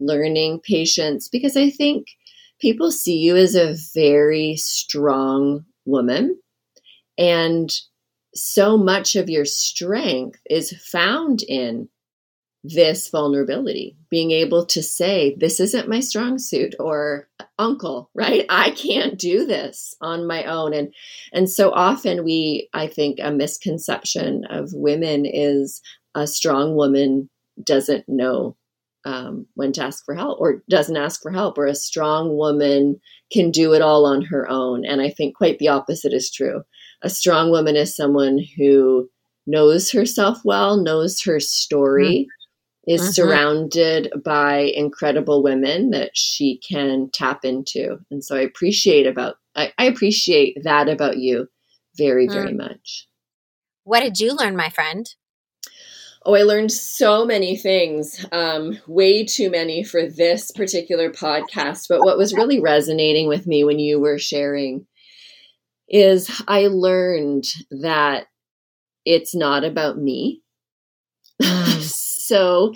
[0.00, 2.06] learning patience because i think
[2.60, 6.38] people see you as a very strong woman
[7.16, 7.70] and
[8.34, 11.88] so much of your strength is found in
[12.64, 18.44] this vulnerability, being able to say, This isn't my strong suit, or uncle, right?
[18.48, 20.74] I can't do this on my own.
[20.74, 20.94] And
[21.32, 25.80] and so often we, I think, a misconception of women is
[26.14, 27.30] a strong woman
[27.62, 28.56] doesn't know
[29.04, 33.00] um, when to ask for help or doesn't ask for help, or a strong woman
[33.32, 34.84] can do it all on her own.
[34.84, 36.62] And I think quite the opposite is true.
[37.02, 39.08] A strong woman is someone who
[39.46, 42.32] knows herself well, knows her story, mm
[42.88, 43.10] is mm-hmm.
[43.10, 47.98] surrounded by incredible women that she can tap into.
[48.10, 51.48] And so I appreciate about I, I appreciate that about you
[51.96, 52.32] very, mm.
[52.32, 53.06] very much.
[53.84, 55.06] What did you learn, my friend?
[56.24, 61.86] Oh, I learned so many things, um, way too many for this particular podcast.
[61.88, 64.86] But what was really resonating with me when you were sharing
[65.88, 68.26] is I learned that
[69.04, 70.42] it's not about me.
[71.42, 71.94] Mm.
[72.28, 72.74] So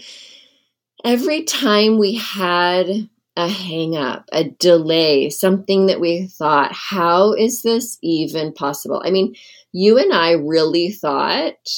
[1.05, 2.89] every time we had
[3.37, 9.03] a hang up, a delay, something that we thought, how is this even possible?
[9.05, 9.35] I mean,
[9.73, 11.69] you and I really thought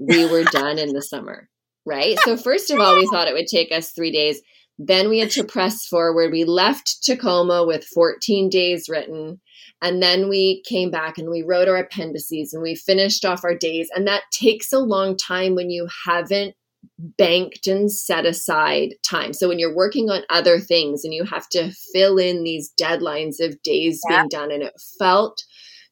[0.00, 1.48] we were done in the summer,
[1.84, 2.18] right?
[2.24, 4.40] So, first of all, we thought it would take us three days.
[4.78, 6.32] Then we had to press forward.
[6.32, 9.40] We left Tacoma with 14 days written.
[9.82, 13.54] And then we came back and we wrote our appendices and we finished off our
[13.54, 13.90] days.
[13.94, 16.54] And that takes a long time when you haven't
[16.98, 19.34] banked and set aside time.
[19.34, 23.36] So when you're working on other things and you have to fill in these deadlines
[23.40, 24.20] of days yeah.
[24.20, 25.42] being done, and it felt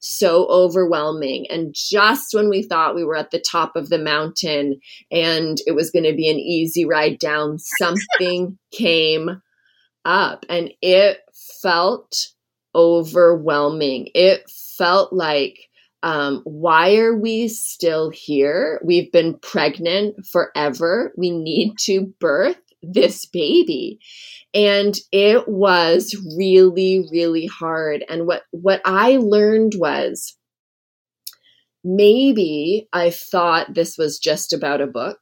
[0.00, 1.46] so overwhelming.
[1.50, 4.80] And just when we thought we were at the top of the mountain
[5.10, 9.42] and it was going to be an easy ride down, something came
[10.04, 11.18] up and it
[11.62, 12.28] felt
[12.74, 14.08] overwhelming.
[14.14, 15.58] It felt like
[16.02, 18.80] um, why are we still here?
[18.84, 21.12] We've been pregnant forever.
[21.16, 23.98] We need to birth this baby.
[24.54, 28.04] And it was really, really hard.
[28.08, 30.36] And what, what I learned was
[31.84, 35.18] maybe I thought this was just about a book.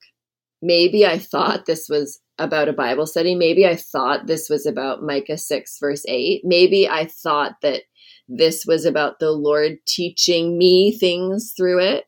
[0.63, 3.35] Maybe I thought this was about a Bible study.
[3.35, 6.43] Maybe I thought this was about Micah 6, verse 8.
[6.45, 7.83] Maybe I thought that
[8.29, 12.05] this was about the Lord teaching me things through it.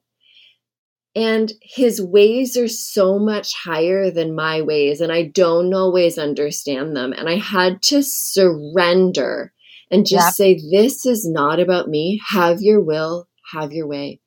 [1.16, 6.94] And his ways are so much higher than my ways, and I don't always understand
[6.94, 7.12] them.
[7.12, 9.52] And I had to surrender
[9.90, 10.34] and just yep.
[10.34, 12.20] say, This is not about me.
[12.30, 14.20] Have your will, have your way.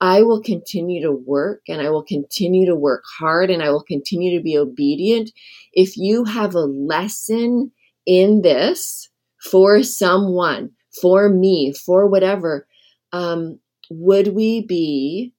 [0.00, 3.82] I will continue to work and I will continue to work hard and I will
[3.82, 5.30] continue to be obedient.
[5.72, 7.72] If you have a lesson
[8.06, 9.08] in this
[9.50, 10.70] for someone,
[11.00, 12.66] for me, for whatever,
[13.12, 15.32] um, would we be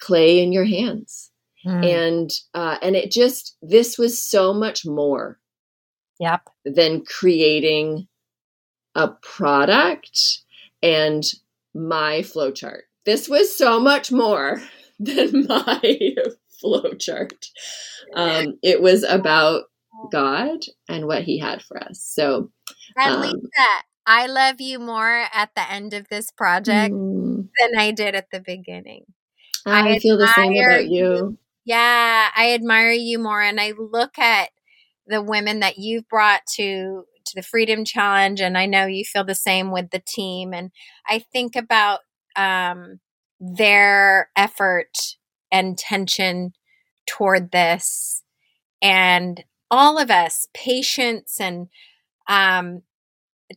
[0.00, 1.30] clay in your hands?
[1.66, 1.84] Mm.
[1.84, 5.38] And uh, and it just this was so much more.
[6.18, 6.48] Yep.
[6.66, 8.06] Than creating
[8.94, 10.42] a product
[10.82, 11.24] and
[11.74, 12.82] my flowchart.
[13.06, 14.62] This was so much more
[15.00, 15.80] than my
[16.62, 17.46] flowchart.
[18.14, 19.64] Um, it was about
[20.12, 22.02] God and what He had for us.
[22.02, 22.50] So,
[23.02, 23.38] um, Lisa,
[24.06, 27.48] I love you more at the end of this project mm.
[27.58, 29.04] than I did at the beginning.
[29.66, 31.04] I, I feel the same about you.
[31.04, 31.38] you.
[31.64, 34.50] Yeah, I admire you more and I look at
[35.06, 39.24] the women that you've brought to to the Freedom Challenge and I know you feel
[39.24, 40.70] the same with the team and
[41.06, 42.00] I think about
[42.34, 43.00] um,
[43.38, 45.16] their effort
[45.52, 46.52] and tension
[47.06, 48.22] toward this
[48.82, 51.68] and all of us patience and
[52.28, 52.82] um,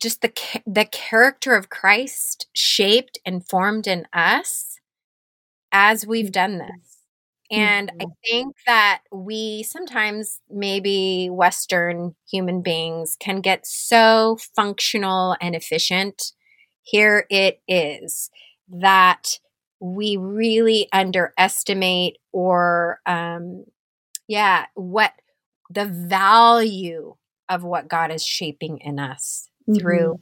[0.01, 0.32] just the
[0.66, 4.72] the character of Christ shaped and formed in us
[5.74, 6.99] as we've done this.
[7.51, 8.07] And mm-hmm.
[8.07, 16.32] I think that we sometimes, maybe Western human beings, can get so functional and efficient.
[16.84, 18.30] Here it is
[18.69, 19.39] that
[19.80, 23.65] we really underestimate or, um,
[24.28, 25.11] yeah, what
[25.69, 27.15] the value
[27.49, 29.80] of what God is shaping in us mm-hmm.
[29.80, 30.21] through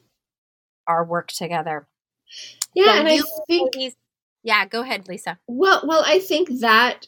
[0.88, 1.88] our work together.
[2.74, 3.76] Yeah, so and I think
[4.44, 5.40] yeah, go ahead, Lisa.
[5.48, 7.08] Well, well, I think that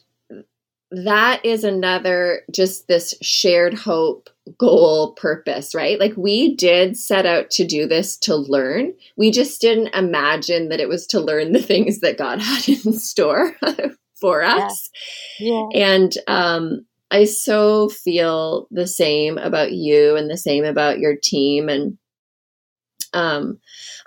[0.90, 7.50] that is another just this shared hope goal purpose right like we did set out
[7.50, 11.62] to do this to learn we just didn't imagine that it was to learn the
[11.62, 13.56] things that god had in store
[14.20, 14.90] for us
[15.40, 15.66] yeah.
[15.72, 15.96] yeah.
[15.96, 21.68] and um i so feel the same about you and the same about your team
[21.68, 21.98] and
[23.14, 23.58] um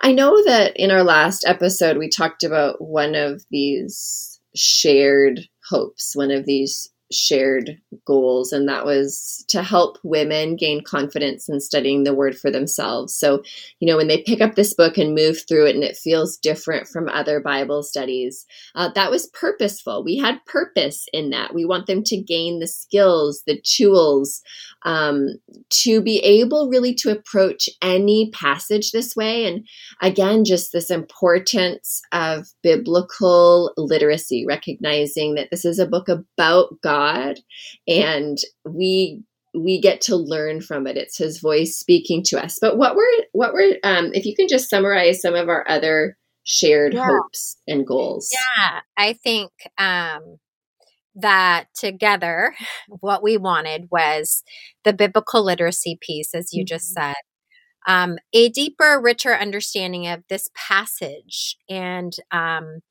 [0.02, 4.28] i know that in our last episode we talked about one of these
[4.58, 11.48] shared hopes, one of these shared goals, and that was to help women gain confidence
[11.48, 13.16] in studying the word for themselves.
[13.16, 13.44] So,
[13.80, 16.38] you know, when they pick up this book and move through it and it feels
[16.38, 18.46] different from other Bible studies,
[18.76, 20.04] uh, that was purposeful.
[20.04, 21.54] We had purpose in that.
[21.54, 24.42] We want them to gain the skills, the tools,
[24.88, 25.36] um,
[25.70, 29.46] to be able really to approach any passage this way.
[29.46, 29.68] And
[30.02, 37.40] again, just this importance of biblical literacy, recognizing that this is a book about God
[37.86, 39.22] and we
[39.54, 40.98] we get to learn from it.
[40.98, 42.58] It's his voice speaking to us.
[42.62, 46.16] But what were what were um if you can just summarize some of our other
[46.46, 47.08] shared yeah.
[47.08, 48.30] hopes and goals.
[48.32, 50.38] Yeah, I think um
[51.18, 52.56] that together
[52.88, 54.44] what we wanted was
[54.84, 56.76] the biblical literacy piece as you mm-hmm.
[56.76, 57.16] just said
[57.88, 62.82] um, a deeper richer understanding of this passage and um,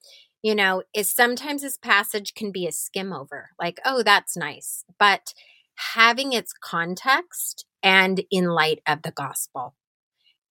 [0.47, 4.85] you know, is sometimes this passage can be a skim over, like, oh, that's nice.
[4.97, 5.35] But
[5.95, 9.75] having its context and in light of the gospel,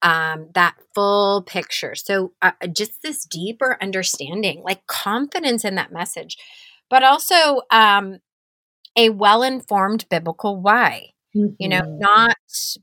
[0.01, 1.95] um, that full picture.
[1.95, 6.35] So, uh, just this deeper understanding, like confidence in that message,
[6.89, 8.19] but also um,
[8.95, 11.11] a well informed biblical why.
[11.35, 11.55] Mm-hmm.
[11.59, 11.99] You know, mm-hmm.
[11.99, 12.37] not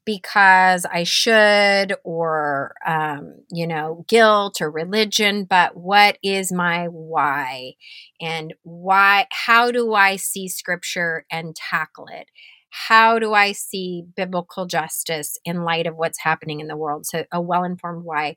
[0.05, 7.75] because I should or, um, you know, guilt or religion, but what is my why?
[8.21, 12.29] And why, how do I see scripture and tackle it?
[12.69, 17.07] How do I see biblical justice in light of what's happening in the world?
[17.07, 18.37] So, a well informed why.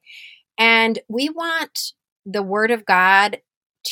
[0.58, 1.92] And we want
[2.26, 3.38] the word of God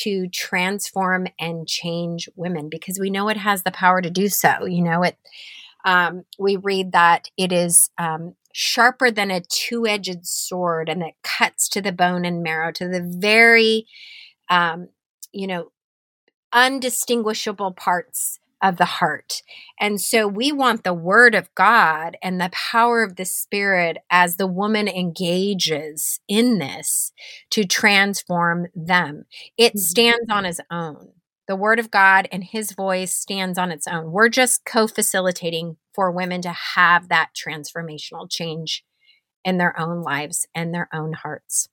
[0.02, 4.64] to transform and change women because we know it has the power to do so.
[4.66, 5.16] You know, it
[5.84, 11.14] um, we read that it is um, sharper than a two edged sword and it
[11.22, 13.86] cuts to the bone and marrow, to the very,
[14.48, 14.88] um,
[15.32, 15.72] you know,
[16.52, 19.42] undistinguishable parts of the heart.
[19.78, 24.36] And so we want the word of God and the power of the spirit as
[24.36, 27.12] the woman engages in this
[27.50, 29.26] to transform them.
[29.56, 29.78] It mm-hmm.
[29.78, 31.10] stands on its own
[31.46, 34.10] the word of God and his voice stands on its own.
[34.10, 38.84] We're just co facilitating for women to have that transformational change
[39.44, 41.68] in their own lives and their own hearts.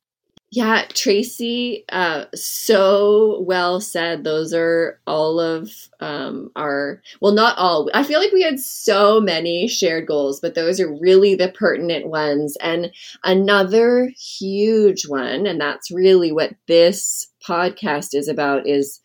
[0.54, 4.26] Yeah, Tracy, uh, so well said.
[4.26, 5.72] Those are all of
[6.02, 7.90] um, our, well, not all.
[7.94, 12.08] I feel like we had so many shared goals, but those are really the pertinent
[12.08, 12.58] ones.
[12.60, 12.92] And
[13.24, 19.00] another huge one, and that's really what this podcast is about, is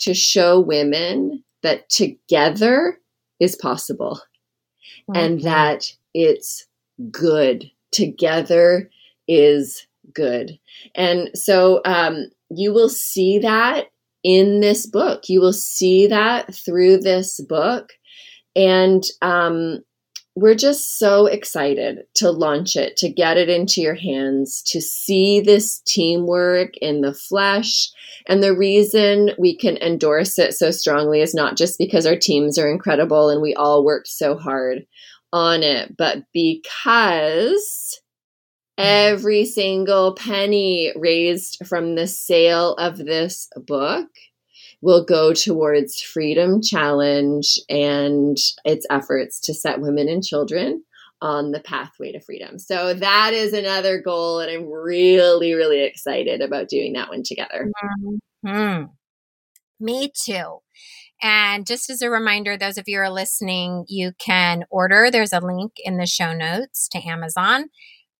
[0.00, 2.98] to show women that together
[3.40, 4.20] is possible
[5.08, 5.18] mm-hmm.
[5.18, 6.66] and that it's
[7.10, 7.70] good.
[7.90, 8.90] Together
[9.26, 10.58] is good.
[10.94, 13.86] And so um, you will see that
[14.22, 15.28] in this book.
[15.28, 17.92] You will see that through this book.
[18.56, 19.80] And um,
[20.36, 25.40] we're just so excited to launch it, to get it into your hands, to see
[25.40, 27.90] this teamwork in the flesh.
[28.26, 32.58] And the reason we can endorse it so strongly is not just because our teams
[32.58, 34.86] are incredible and we all worked so hard
[35.32, 38.00] on it, but because
[38.80, 44.08] every single penny raised from the sale of this book
[44.82, 50.82] will go towards Freedom Challenge and its efforts to set women and children
[51.20, 52.58] on the pathway to freedom.
[52.58, 57.70] So that is another goal, and I'm really, really excited about doing that one together.
[58.46, 58.84] Mm-hmm.
[59.80, 60.58] Me too.
[61.22, 65.10] And just as a reminder, those of you who are listening, you can order.
[65.10, 67.66] There's a link in the show notes to Amazon.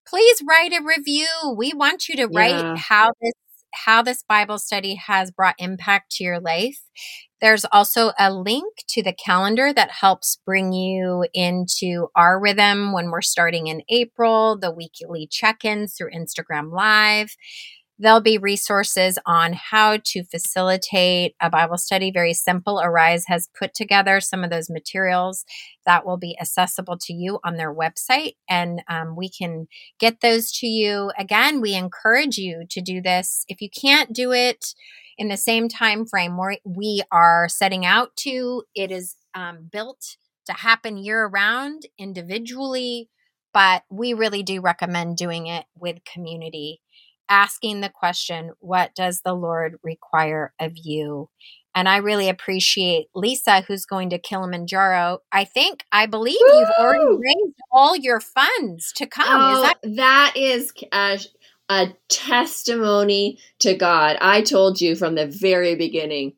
[0.06, 1.26] Please write a review.
[1.56, 2.76] We want you to write yeah.
[2.76, 3.32] how this
[3.72, 6.80] how this Bible study has brought impact to your life.
[7.40, 13.10] There's also a link to the calendar that helps bring you into our rhythm when
[13.10, 17.34] we're starting in April, the weekly check ins through Instagram Live.
[18.02, 22.10] There'll be resources on how to facilitate a Bible study.
[22.10, 22.80] Very simple.
[22.82, 25.44] Arise has put together some of those materials
[25.84, 30.50] that will be accessible to you on their website, and um, we can get those
[30.60, 31.12] to you.
[31.18, 33.44] Again, we encourage you to do this.
[33.48, 34.74] If you can't do it
[35.18, 40.54] in the same time frame we are setting out to, it is um, built to
[40.54, 43.10] happen year round individually,
[43.52, 46.80] but we really do recommend doing it with community
[47.30, 51.30] asking the question, What does the Lord require of you?
[51.74, 55.20] And I really appreciate Lisa, who's going to Kilimanjaro.
[55.30, 56.58] I think, I believe Woo!
[56.58, 59.40] you've already raised all your funds to come.
[59.40, 61.20] Oh, is that-, that is a,
[61.68, 64.18] a testimony to God.
[64.20, 66.34] I told you from the very beginning,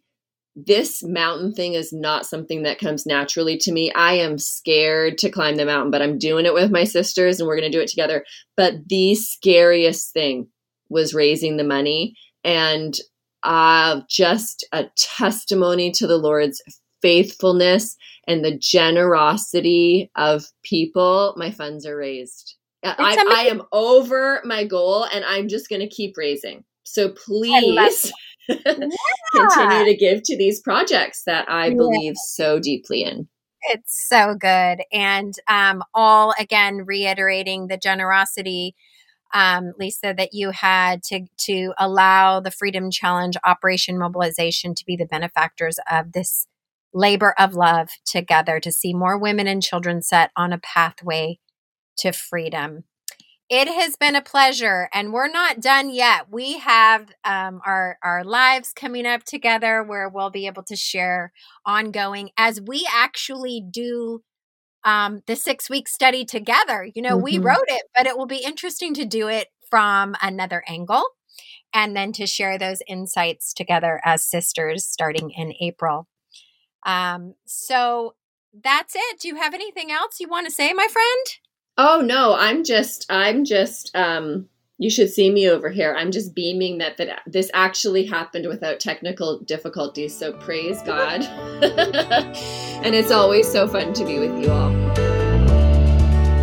[0.55, 3.91] this mountain thing is not something that comes naturally to me.
[3.93, 7.49] I am scared to climb the mountain, but I'm doing it with my sisters and
[7.49, 8.27] we're going to do it together.
[8.55, 10.49] But the scariest thing
[10.93, 12.15] was raising the money
[12.45, 12.95] and
[13.43, 16.63] uh, just a testimony to the Lord's
[17.01, 17.97] faithfulness
[18.29, 21.35] and the generosity of people.
[21.37, 22.57] My funds are raised.
[22.85, 26.65] I, I, am over my goal and I'm just going to keep raising.
[26.83, 28.13] So please
[28.49, 28.57] yeah.
[29.33, 31.75] continue to give to these projects that I yeah.
[31.75, 33.29] believe so deeply in.
[33.71, 34.83] It's so good.
[34.93, 38.75] And um, all again, reiterating the generosity
[39.33, 44.97] um, Lisa, that you had to to allow the Freedom Challenge Operation Mobilization to be
[44.97, 46.47] the benefactors of this
[46.95, 51.39] labor of love together to see more women and children set on a pathway
[51.99, 52.85] to freedom.
[53.49, 56.31] It has been a pleasure, and we're not done yet.
[56.31, 61.33] We have um, our our lives coming up together where we'll be able to share
[61.67, 64.23] ongoing as we actually do
[64.85, 66.89] um, the six week study together.
[66.95, 67.25] You know, mm-hmm.
[67.25, 71.05] we wrote it, but it will be interesting to do it from another angle
[71.75, 76.09] and then to share those insights together as sisters starting in April.
[76.85, 78.15] Um, so
[78.63, 79.21] that's it.
[79.21, 81.27] Do you have anything else you want to say, my friend?
[81.79, 85.95] Oh no, I'm just I'm just um you should see me over here.
[85.97, 90.17] I'm just beaming that that this actually happened without technical difficulties.
[90.17, 91.23] So praise God.
[91.63, 94.73] and it's always so fun to be with you all.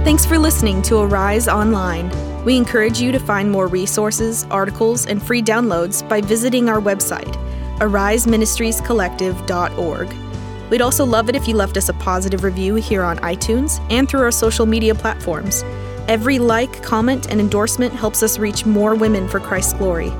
[0.03, 2.09] Thanks for listening to Arise Online.
[2.45, 7.36] We encourage you to find more resources, articles, and free downloads by visiting our website,
[7.80, 10.69] ariseministriescollective.org.
[10.69, 14.07] We'd also love it if you left us a positive review here on iTunes and
[14.07, 15.63] through our social media platforms.
[16.10, 20.12] Every like, comment, and endorsement helps us reach more women for Christ's glory.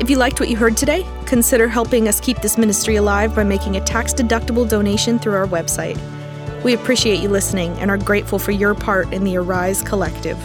[0.00, 3.44] If you liked what you heard today, consider helping us keep this ministry alive by
[3.44, 6.00] making a tax deductible donation through our website.
[6.64, 10.36] We appreciate you listening and are grateful for your part in the Arise Collective.